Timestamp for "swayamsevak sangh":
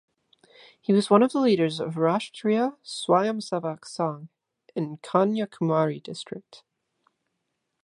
2.83-4.29